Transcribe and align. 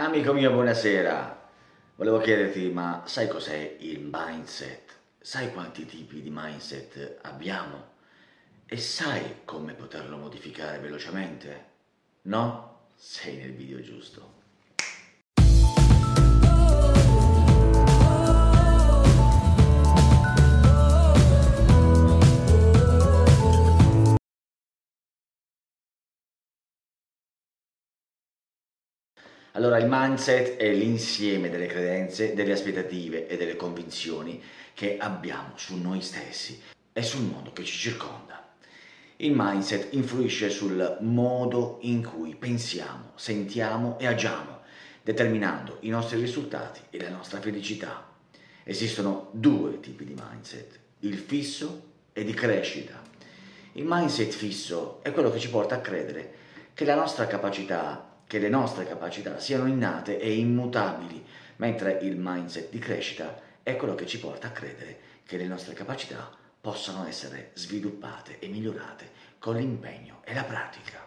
Amico 0.00 0.32
mio, 0.32 0.52
buonasera. 0.52 1.50
Volevo 1.96 2.20
chiederti, 2.20 2.70
ma 2.70 3.02
sai 3.04 3.26
cos'è 3.26 3.78
il 3.80 4.08
mindset? 4.08 4.92
Sai 5.18 5.52
quanti 5.52 5.86
tipi 5.86 6.22
di 6.22 6.30
mindset 6.32 7.18
abbiamo? 7.22 7.94
E 8.64 8.76
sai 8.76 9.40
come 9.44 9.74
poterlo 9.74 10.16
modificare 10.16 10.78
velocemente? 10.78 11.64
No? 12.22 12.90
Sei 12.94 13.38
nel 13.38 13.54
video 13.54 13.80
giusto. 13.80 14.37
Allora, 29.58 29.78
il 29.78 29.88
mindset 29.88 30.56
è 30.56 30.72
l'insieme 30.72 31.50
delle 31.50 31.66
credenze, 31.66 32.32
delle 32.32 32.52
aspettative 32.52 33.26
e 33.26 33.36
delle 33.36 33.56
convinzioni 33.56 34.40
che 34.72 34.98
abbiamo 34.98 35.54
su 35.56 35.76
noi 35.76 36.00
stessi 36.00 36.62
e 36.92 37.02
sul 37.02 37.24
mondo 37.24 37.52
che 37.52 37.64
ci 37.64 37.76
circonda. 37.76 38.54
Il 39.16 39.32
mindset 39.34 39.94
influisce 39.94 40.48
sul 40.48 40.98
modo 41.00 41.78
in 41.80 42.04
cui 42.04 42.36
pensiamo, 42.36 43.10
sentiamo 43.16 43.98
e 43.98 44.06
agiamo, 44.06 44.60
determinando 45.02 45.78
i 45.80 45.88
nostri 45.88 46.20
risultati 46.20 46.78
e 46.90 47.02
la 47.02 47.10
nostra 47.10 47.40
felicità. 47.40 48.06
Esistono 48.62 49.30
due 49.32 49.80
tipi 49.80 50.04
di 50.04 50.14
mindset, 50.16 50.78
il 51.00 51.18
fisso 51.18 51.82
e 52.12 52.22
di 52.22 52.32
crescita. 52.32 53.02
Il 53.72 53.84
mindset 53.84 54.30
fisso 54.30 55.00
è 55.02 55.10
quello 55.10 55.32
che 55.32 55.40
ci 55.40 55.50
porta 55.50 55.74
a 55.74 55.80
credere 55.80 56.34
che 56.74 56.84
la 56.84 56.94
nostra 56.94 57.26
capacità 57.26 58.07
che 58.28 58.38
le 58.38 58.50
nostre 58.50 58.86
capacità 58.86 59.40
siano 59.40 59.66
innate 59.66 60.20
e 60.20 60.36
immutabili, 60.36 61.24
mentre 61.56 61.98
il 62.02 62.14
mindset 62.16 62.70
di 62.70 62.78
crescita 62.78 63.40
è 63.62 63.74
quello 63.74 63.96
che 63.96 64.06
ci 64.06 64.20
porta 64.20 64.46
a 64.48 64.52
credere 64.52 65.00
che 65.24 65.38
le 65.38 65.46
nostre 65.46 65.72
capacità 65.74 66.30
possano 66.60 67.06
essere 67.06 67.52
sviluppate 67.54 68.38
e 68.38 68.48
migliorate 68.48 69.10
con 69.38 69.56
l'impegno 69.56 70.20
e 70.24 70.34
la 70.34 70.44
pratica. 70.44 71.06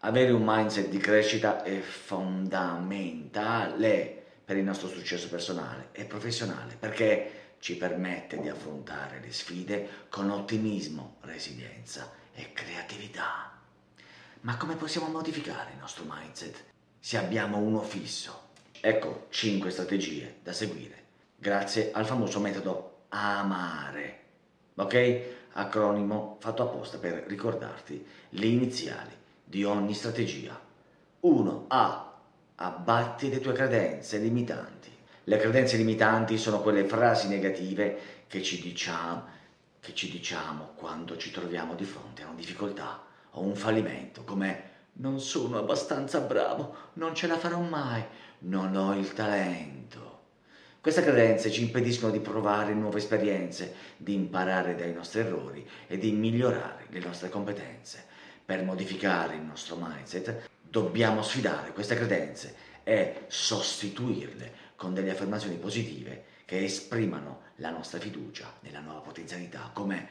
Avere 0.00 0.32
un 0.32 0.42
mindset 0.44 0.88
di 0.88 0.98
crescita 0.98 1.62
è 1.62 1.78
fondamentale 1.78 4.22
per 4.44 4.56
il 4.56 4.64
nostro 4.64 4.88
successo 4.88 5.28
personale 5.28 5.90
e 5.92 6.04
professionale 6.04 6.74
perché 6.78 7.52
ci 7.60 7.76
permette 7.76 8.40
di 8.40 8.48
affrontare 8.48 9.20
le 9.20 9.30
sfide 9.32 9.88
con 10.08 10.28
ottimismo, 10.28 11.18
resilienza 11.20 12.10
e 12.34 12.52
creatività. 12.52 13.53
Ma 14.44 14.58
come 14.58 14.76
possiamo 14.76 15.08
modificare 15.08 15.70
il 15.72 15.78
nostro 15.78 16.04
mindset 16.06 16.64
se 16.98 17.16
abbiamo 17.16 17.56
uno 17.56 17.80
fisso? 17.80 18.48
Ecco 18.78 19.26
5 19.30 19.70
strategie 19.70 20.36
da 20.42 20.52
seguire 20.52 21.02
grazie 21.34 21.90
al 21.92 22.04
famoso 22.04 22.40
metodo 22.40 23.04
AMARE, 23.08 24.20
ok? 24.74 25.22
Acronimo 25.52 26.36
fatto 26.40 26.62
apposta 26.62 26.98
per 26.98 27.24
ricordarti 27.26 28.06
le 28.30 28.46
iniziali 28.46 29.16
di 29.42 29.64
ogni 29.64 29.94
strategia. 29.94 30.60
1. 31.20 31.64
A. 31.68 32.14
Abbatti 32.56 33.30
le 33.30 33.40
tue 33.40 33.54
credenze 33.54 34.18
limitanti. 34.18 34.90
Le 35.24 35.38
credenze 35.38 35.78
limitanti 35.78 36.36
sono 36.36 36.60
quelle 36.60 36.84
frasi 36.84 37.28
negative 37.28 38.26
che 38.26 38.42
ci 38.42 38.60
diciamo, 38.60 39.24
che 39.80 39.94
ci 39.94 40.10
diciamo 40.10 40.72
quando 40.74 41.16
ci 41.16 41.30
troviamo 41.30 41.74
di 41.74 41.84
fronte 41.84 42.20
a 42.20 42.26
una 42.26 42.36
difficoltà 42.36 43.12
o 43.34 43.40
un 43.42 43.54
fallimento, 43.54 44.24
come 44.24 44.72
non 44.94 45.20
sono 45.20 45.58
abbastanza 45.58 46.20
bravo, 46.20 46.74
non 46.94 47.14
ce 47.14 47.26
la 47.26 47.38
farò 47.38 47.60
mai, 47.60 48.02
non 48.40 48.76
ho 48.76 48.94
il 48.94 49.12
talento. 49.12 50.12
Queste 50.80 51.02
credenze 51.02 51.50
ci 51.50 51.62
impediscono 51.62 52.12
di 52.12 52.20
provare 52.20 52.74
nuove 52.74 52.98
esperienze, 52.98 53.74
di 53.96 54.14
imparare 54.14 54.74
dai 54.74 54.92
nostri 54.92 55.20
errori 55.20 55.66
e 55.86 55.96
di 55.96 56.12
migliorare 56.12 56.86
le 56.90 57.00
nostre 57.00 57.30
competenze. 57.30 58.04
Per 58.44 58.62
modificare 58.62 59.36
il 59.36 59.40
nostro 59.40 59.76
mindset 59.76 60.50
dobbiamo 60.60 61.22
sfidare 61.22 61.72
queste 61.72 61.94
credenze 61.94 62.54
e 62.84 63.24
sostituirle 63.28 64.52
con 64.76 64.92
delle 64.92 65.10
affermazioni 65.10 65.56
positive 65.56 66.24
che 66.44 66.62
esprimano 66.62 67.40
la 67.56 67.70
nostra 67.70 67.98
fiducia 67.98 68.52
nella 68.60 68.80
nuova 68.80 69.00
potenzialità, 69.00 69.70
come 69.72 70.06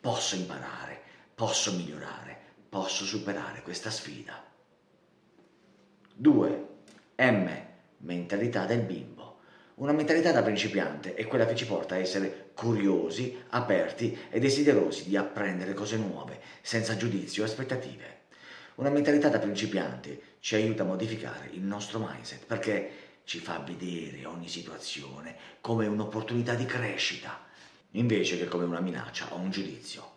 posso 0.00 0.36
imparare, 0.36 1.00
posso 1.34 1.72
migliorare, 1.72 2.38
posso 2.72 3.04
superare 3.04 3.60
questa 3.60 3.90
sfida. 3.90 4.42
2. 6.14 6.66
M. 7.16 7.50
Mentalità 7.98 8.64
del 8.64 8.80
bimbo. 8.80 9.40
Una 9.74 9.92
mentalità 9.92 10.32
da 10.32 10.42
principiante 10.42 11.12
è 11.12 11.26
quella 11.26 11.44
che 11.44 11.54
ci 11.54 11.66
porta 11.66 11.96
a 11.96 11.98
essere 11.98 12.52
curiosi, 12.54 13.38
aperti 13.50 14.18
e 14.30 14.40
desiderosi 14.40 15.06
di 15.06 15.18
apprendere 15.18 15.74
cose 15.74 15.98
nuove, 15.98 16.40
senza 16.62 16.96
giudizio 16.96 17.42
e 17.42 17.46
aspettative. 17.46 18.20
Una 18.76 18.88
mentalità 18.88 19.28
da 19.28 19.38
principiante 19.38 20.38
ci 20.40 20.54
aiuta 20.54 20.82
a 20.82 20.86
modificare 20.86 21.50
il 21.52 21.60
nostro 21.60 21.98
mindset 21.98 22.46
perché 22.46 22.90
ci 23.24 23.38
fa 23.38 23.58
vedere 23.58 24.24
ogni 24.24 24.48
situazione 24.48 25.36
come 25.60 25.86
un'opportunità 25.86 26.54
di 26.54 26.64
crescita, 26.64 27.38
invece 27.90 28.38
che 28.38 28.46
come 28.46 28.64
una 28.64 28.80
minaccia 28.80 29.34
o 29.34 29.36
un 29.36 29.50
giudizio. 29.50 30.11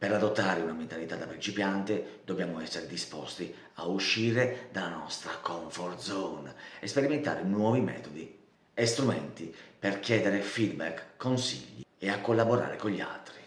Per 0.00 0.10
adottare 0.10 0.62
una 0.62 0.72
mentalità 0.72 1.14
da 1.16 1.26
principiante 1.26 2.20
dobbiamo 2.24 2.58
essere 2.58 2.86
disposti 2.86 3.54
a 3.74 3.84
uscire 3.84 4.68
dalla 4.72 4.96
nostra 4.96 5.32
comfort 5.42 5.98
zone 5.98 6.54
e 6.80 6.86
sperimentare 6.86 7.42
nuovi 7.42 7.80
metodi 7.80 8.38
e 8.72 8.86
strumenti 8.86 9.54
per 9.78 10.00
chiedere 10.00 10.40
feedback, 10.40 11.18
consigli 11.18 11.84
e 11.98 12.08
a 12.08 12.18
collaborare 12.20 12.76
con 12.76 12.92
gli 12.92 13.02
altri. 13.02 13.40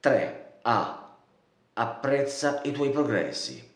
3. 0.00 0.58
A. 0.60 1.16
Apprezza 1.72 2.60
i 2.64 2.72
tuoi 2.72 2.90
progressi. 2.90 3.66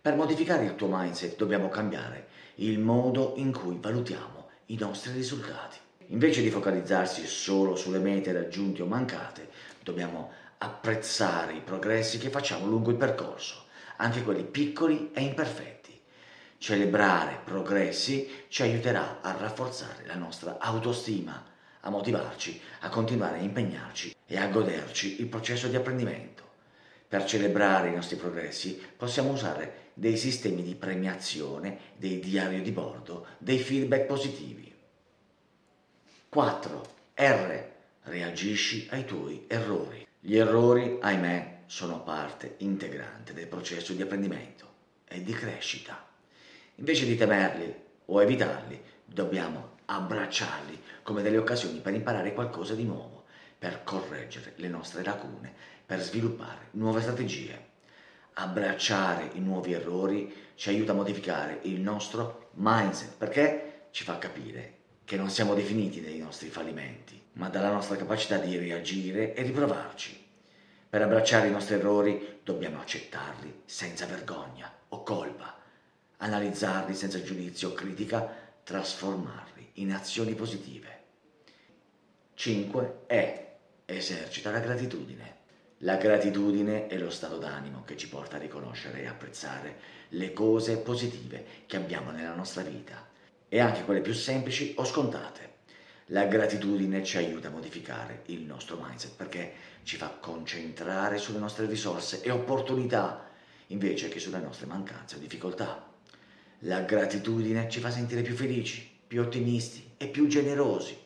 Per 0.00 0.14
modificare 0.14 0.66
il 0.66 0.76
tuo 0.76 0.86
mindset 0.88 1.34
dobbiamo 1.34 1.68
cambiare 1.68 2.28
il 2.56 2.78
modo 2.78 3.32
in 3.38 3.52
cui 3.52 3.76
valutiamo 3.80 4.50
i 4.66 4.76
nostri 4.76 5.10
risultati. 5.10 5.78
Invece 6.10 6.42
di 6.42 6.50
focalizzarsi 6.50 7.26
solo 7.26 7.74
sulle 7.74 7.98
mete 7.98 8.32
raggiunte 8.32 8.82
o 8.82 8.86
mancate, 8.86 9.48
dobbiamo 9.88 10.30
apprezzare 10.58 11.54
i 11.54 11.60
progressi 11.60 12.18
che 12.18 12.28
facciamo 12.28 12.66
lungo 12.66 12.90
il 12.90 12.96
percorso, 12.96 13.64
anche 13.96 14.22
quelli 14.22 14.44
piccoli 14.44 15.10
e 15.12 15.22
imperfetti. 15.22 15.98
Celebrare 16.58 17.40
progressi 17.42 18.28
ci 18.48 18.62
aiuterà 18.62 19.20
a 19.22 19.32
rafforzare 19.32 20.04
la 20.06 20.16
nostra 20.16 20.58
autostima, 20.58 21.42
a 21.80 21.90
motivarci, 21.90 22.60
a 22.80 22.88
continuare 22.88 23.38
a 23.38 23.42
impegnarci 23.42 24.14
e 24.26 24.36
a 24.36 24.48
goderci 24.48 25.20
il 25.20 25.28
processo 25.28 25.68
di 25.68 25.76
apprendimento. 25.76 26.46
Per 27.08 27.24
celebrare 27.24 27.88
i 27.88 27.94
nostri 27.94 28.16
progressi 28.16 28.78
possiamo 28.96 29.30
usare 29.30 29.86
dei 29.94 30.18
sistemi 30.18 30.62
di 30.62 30.74
premiazione, 30.74 31.78
dei 31.96 32.20
diari 32.20 32.60
di 32.60 32.72
bordo, 32.72 33.26
dei 33.38 33.58
feedback 33.58 34.04
positivi. 34.04 34.74
4. 36.28 36.82
R 37.14 37.76
reagisci 38.08 38.88
ai 38.90 39.04
tuoi 39.04 39.44
errori. 39.46 40.06
Gli 40.18 40.36
errori, 40.36 40.98
ahimè, 41.00 41.60
sono 41.66 42.02
parte 42.02 42.54
integrante 42.58 43.32
del 43.32 43.46
processo 43.46 43.92
di 43.92 44.02
apprendimento 44.02 44.66
e 45.06 45.22
di 45.22 45.32
crescita. 45.32 46.06
Invece 46.76 47.06
di 47.06 47.16
temerli 47.16 47.74
o 48.06 48.22
evitarli, 48.22 48.80
dobbiamo 49.04 49.76
abbracciarli 49.86 50.82
come 51.02 51.22
delle 51.22 51.38
occasioni 51.38 51.80
per 51.80 51.94
imparare 51.94 52.32
qualcosa 52.34 52.74
di 52.74 52.84
nuovo, 52.84 53.24
per 53.58 53.82
correggere 53.84 54.52
le 54.56 54.68
nostre 54.68 55.02
lacune, 55.02 55.52
per 55.84 56.00
sviluppare 56.00 56.68
nuove 56.72 57.00
strategie. 57.00 57.66
Abbracciare 58.34 59.30
i 59.34 59.40
nuovi 59.40 59.72
errori 59.72 60.32
ci 60.54 60.68
aiuta 60.68 60.92
a 60.92 60.94
modificare 60.94 61.60
il 61.62 61.80
nostro 61.80 62.50
mindset 62.54 63.16
perché 63.16 63.88
ci 63.90 64.04
fa 64.04 64.18
capire 64.18 64.76
che 65.04 65.16
non 65.16 65.30
siamo 65.30 65.54
definiti 65.54 66.02
dai 66.02 66.18
nostri 66.18 66.48
fallimenti, 66.48 67.20
ma 67.38 67.48
dalla 67.48 67.70
nostra 67.70 67.96
capacità 67.96 68.36
di 68.36 68.56
reagire 68.56 69.34
e 69.34 69.42
riprovarci. 69.42 70.26
Per 70.90 71.02
abbracciare 71.02 71.48
i 71.48 71.52
nostri 71.52 71.74
errori 71.74 72.40
dobbiamo 72.42 72.80
accettarli 72.80 73.62
senza 73.64 74.06
vergogna 74.06 74.72
o 74.88 75.02
colpa, 75.02 75.56
analizzarli 76.18 76.94
senza 76.94 77.22
giudizio 77.22 77.70
o 77.70 77.72
critica, 77.72 78.28
trasformarli 78.64 79.70
in 79.74 79.92
azioni 79.92 80.34
positive. 80.34 80.96
5. 82.34 83.00
E. 83.06 83.44
Esercita 83.84 84.50
la 84.50 84.60
gratitudine. 84.60 85.36
La 85.82 85.96
gratitudine 85.96 86.88
è 86.88 86.98
lo 86.98 87.10
stato 87.10 87.38
d'animo 87.38 87.84
che 87.84 87.96
ci 87.96 88.08
porta 88.08 88.36
a 88.36 88.40
riconoscere 88.40 89.02
e 89.02 89.06
apprezzare 89.06 89.76
le 90.10 90.32
cose 90.32 90.78
positive 90.78 91.44
che 91.66 91.76
abbiamo 91.76 92.10
nella 92.10 92.34
nostra 92.34 92.62
vita 92.62 93.08
e 93.48 93.60
anche 93.60 93.84
quelle 93.84 94.00
più 94.00 94.12
semplici 94.12 94.74
o 94.76 94.84
scontate. 94.84 95.57
La 96.10 96.24
gratitudine 96.24 97.04
ci 97.04 97.18
aiuta 97.18 97.48
a 97.48 97.50
modificare 97.50 98.22
il 98.26 98.40
nostro 98.40 98.78
mindset 98.82 99.14
perché 99.14 99.52
ci 99.82 99.96
fa 99.96 100.08
concentrare 100.08 101.18
sulle 101.18 101.38
nostre 101.38 101.66
risorse 101.66 102.22
e 102.22 102.30
opportunità 102.30 103.28
invece 103.66 104.08
che 104.08 104.18
sulle 104.18 104.38
nostre 104.38 104.64
mancanze 104.64 105.16
o 105.16 105.18
difficoltà. 105.18 105.86
La 106.60 106.80
gratitudine 106.80 107.68
ci 107.68 107.80
fa 107.80 107.90
sentire 107.90 108.22
più 108.22 108.34
felici, 108.34 108.90
più 109.06 109.20
ottimisti 109.20 109.90
e 109.98 110.08
più 110.08 110.28
generosi. 110.28 110.96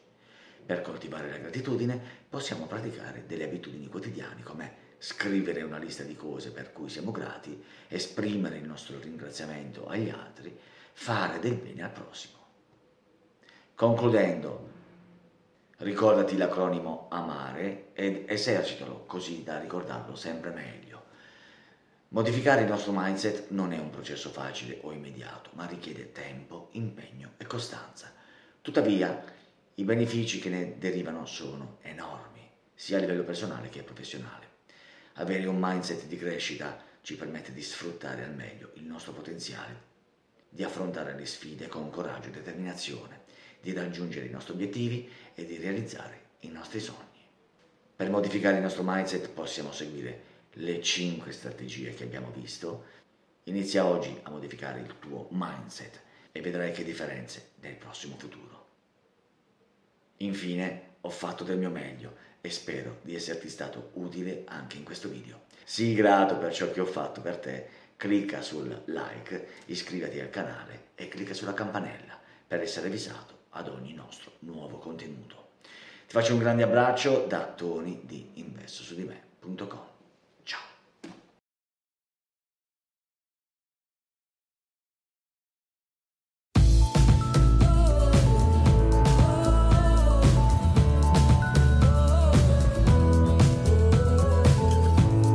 Per 0.64 0.82
coltivare 0.82 1.28
la 1.28 1.38
gratitudine 1.38 2.00
possiamo 2.28 2.66
praticare 2.66 3.24
delle 3.26 3.44
abitudini 3.44 3.88
quotidiane 3.88 4.44
come 4.44 4.90
scrivere 4.98 5.62
una 5.62 5.78
lista 5.78 6.04
di 6.04 6.14
cose 6.14 6.52
per 6.52 6.72
cui 6.72 6.88
siamo 6.88 7.10
grati, 7.10 7.60
esprimere 7.88 8.58
il 8.58 8.68
nostro 8.68 9.00
ringraziamento 9.00 9.88
agli 9.88 10.10
altri, 10.10 10.56
fare 10.92 11.40
del 11.40 11.56
bene 11.56 11.82
al 11.82 11.90
prossimo. 11.90 12.38
Concludendo, 13.74 14.80
ricordati 15.82 16.36
l'acronimo 16.36 17.08
AMARE 17.10 17.90
ed 17.92 18.24
esercitalo 18.28 19.04
così 19.04 19.42
da 19.42 19.58
ricordarlo 19.58 20.14
sempre 20.14 20.50
meglio. 20.50 21.02
Modificare 22.08 22.62
il 22.62 22.68
nostro 22.68 22.92
mindset 22.94 23.50
non 23.50 23.72
è 23.72 23.78
un 23.78 23.90
processo 23.90 24.30
facile 24.30 24.78
o 24.82 24.92
immediato, 24.92 25.50
ma 25.54 25.66
richiede 25.66 26.12
tempo, 26.12 26.68
impegno 26.72 27.32
e 27.36 27.46
costanza. 27.46 28.12
Tuttavia, 28.60 29.24
i 29.74 29.84
benefici 29.84 30.38
che 30.38 30.50
ne 30.50 30.78
derivano 30.78 31.26
sono 31.26 31.78
enormi, 31.82 32.48
sia 32.74 32.98
a 32.98 33.00
livello 33.00 33.24
personale 33.24 33.68
che 33.68 33.82
professionale. 33.82 34.50
Avere 35.14 35.46
un 35.46 35.58
mindset 35.58 36.06
di 36.06 36.16
crescita 36.16 36.78
ci 37.00 37.16
permette 37.16 37.52
di 37.52 37.62
sfruttare 37.62 38.24
al 38.24 38.34
meglio 38.34 38.70
il 38.74 38.84
nostro 38.84 39.12
potenziale, 39.12 39.90
di 40.48 40.62
affrontare 40.62 41.16
le 41.16 41.26
sfide 41.26 41.66
con 41.66 41.90
coraggio 41.90 42.28
e 42.28 42.32
determinazione, 42.32 43.22
di 43.62 43.72
raggiungere 43.72 44.26
i 44.26 44.30
nostri 44.30 44.52
obiettivi 44.54 45.08
e 45.34 45.46
di 45.46 45.56
realizzare 45.56 46.20
i 46.40 46.48
nostri 46.48 46.80
sogni. 46.80 47.20
Per 47.94 48.10
modificare 48.10 48.56
il 48.56 48.62
nostro 48.62 48.82
mindset 48.84 49.28
possiamo 49.30 49.70
seguire 49.70 50.30
le 50.54 50.82
5 50.82 51.30
strategie 51.30 51.94
che 51.94 52.02
abbiamo 52.02 52.32
visto, 52.32 52.84
inizia 53.44 53.86
oggi 53.86 54.18
a 54.22 54.30
modificare 54.30 54.80
il 54.80 54.98
tuo 54.98 55.28
mindset 55.30 56.00
e 56.32 56.40
vedrai 56.40 56.72
che 56.72 56.82
differenze 56.82 57.50
nel 57.60 57.76
prossimo 57.76 58.16
futuro. 58.18 58.66
Infine, 60.18 60.90
ho 61.02 61.10
fatto 61.10 61.44
del 61.44 61.58
mio 61.58 61.70
meglio 61.70 62.16
e 62.40 62.50
spero 62.50 62.98
di 63.02 63.14
esserti 63.14 63.48
stato 63.48 63.90
utile 63.94 64.42
anche 64.46 64.76
in 64.76 64.84
questo 64.84 65.08
video. 65.08 65.42
Sii 65.64 65.94
grato 65.94 66.36
per 66.36 66.52
ciò 66.52 66.70
che 66.72 66.80
ho 66.80 66.86
fatto 66.86 67.20
per 67.20 67.36
te, 67.36 67.66
clicca 67.96 68.42
sul 68.42 68.82
like, 68.86 69.46
iscriviti 69.66 70.18
al 70.18 70.30
canale 70.30 70.88
e 70.96 71.06
clicca 71.06 71.34
sulla 71.34 71.54
campanella 71.54 72.20
per 72.48 72.60
essere 72.60 72.88
avvisato 72.88 73.41
ad 73.52 73.68
ogni 73.68 73.94
nostro 73.94 74.32
nuovo 74.40 74.78
contenuto. 74.78 75.50
Ti 75.60 76.18
faccio 76.18 76.34
un 76.34 76.40
grande 76.40 76.62
abbraccio 76.62 77.26
da 77.26 77.46
Tony 77.46 78.00
di 78.04 78.32
investosudime.com. 78.34 79.91